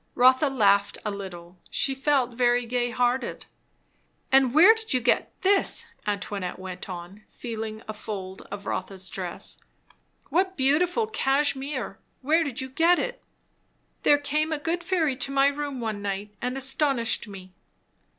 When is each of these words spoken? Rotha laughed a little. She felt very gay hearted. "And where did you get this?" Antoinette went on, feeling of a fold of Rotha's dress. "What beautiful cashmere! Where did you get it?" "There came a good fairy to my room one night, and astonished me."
Rotha 0.15 0.49
laughed 0.49 0.97
a 1.05 1.11
little. 1.11 1.59
She 1.69 1.93
felt 1.93 2.31
very 2.33 2.65
gay 2.65 2.89
hearted. 2.89 3.45
"And 4.31 4.51
where 4.51 4.73
did 4.73 4.95
you 4.95 4.99
get 4.99 5.31
this?" 5.43 5.85
Antoinette 6.07 6.57
went 6.57 6.89
on, 6.89 7.21
feeling 7.31 7.81
of 7.81 7.89
a 7.89 7.93
fold 7.93 8.41
of 8.49 8.65
Rotha's 8.65 9.11
dress. 9.11 9.59
"What 10.29 10.57
beautiful 10.57 11.05
cashmere! 11.05 11.99
Where 12.23 12.43
did 12.43 12.61
you 12.61 12.69
get 12.69 12.97
it?" 12.97 13.21
"There 14.01 14.17
came 14.17 14.51
a 14.51 14.57
good 14.57 14.83
fairy 14.83 15.15
to 15.17 15.31
my 15.31 15.45
room 15.45 15.79
one 15.79 16.01
night, 16.01 16.33
and 16.41 16.57
astonished 16.57 17.27
me." 17.27 17.53